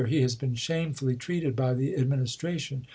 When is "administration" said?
1.95-2.87